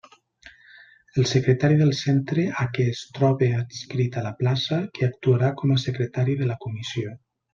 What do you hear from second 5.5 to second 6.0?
com a